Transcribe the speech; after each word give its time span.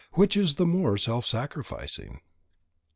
Which 0.13 0.35
is 0.35 0.55
the 0.55 0.65
more 0.65 0.97
self 0.97 1.27
sacrificing? 1.27 2.21